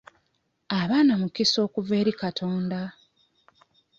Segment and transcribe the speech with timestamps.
[0.79, 2.81] Abaana mukisa okuva eri Katonda.